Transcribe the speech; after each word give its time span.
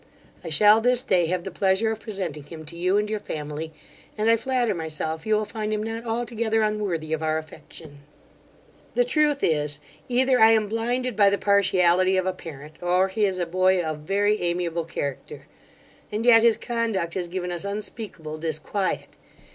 I 0.43 0.49
shall 0.49 0.81
this 0.81 1.03
day 1.03 1.27
have 1.27 1.43
the 1.43 1.51
pleasure 1.51 1.91
of 1.91 1.99
presenting 1.99 2.41
him 2.41 2.65
to 2.65 2.75
you 2.75 2.97
and 2.97 3.07
your 3.07 3.19
family; 3.19 3.71
and 4.17 4.31
I 4.31 4.35
flatter 4.35 4.73
myself 4.73 5.27
you 5.27 5.35
will 5.35 5.45
find 5.45 5.71
him 5.71 5.83
not 5.83 6.05
altogether 6.07 6.63
unworthy 6.63 7.13
of 7.13 7.21
our 7.21 7.37
affection. 7.37 7.99
'The 8.95 9.05
truth 9.05 9.43
is, 9.43 9.77
either 10.09 10.39
I 10.39 10.53
am 10.53 10.67
blinded 10.67 11.15
by 11.15 11.29
the 11.29 11.37
partiality 11.37 12.17
of 12.17 12.25
a 12.25 12.33
parent, 12.33 12.77
or 12.81 13.09
he 13.09 13.25
is 13.27 13.37
a 13.37 13.45
boy 13.45 13.79
of 13.79 13.99
very 13.99 14.41
amiable 14.41 14.85
character; 14.85 15.45
and 16.11 16.25
yet 16.25 16.41
his 16.41 16.57
conduct 16.57 17.13
has 17.13 17.27
given 17.27 17.51
us 17.51 17.63
unspeakable 17.63 18.39
disquiet. 18.39 19.17